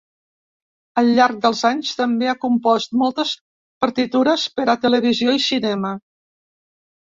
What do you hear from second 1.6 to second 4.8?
anys també ha compost moltes partitures per a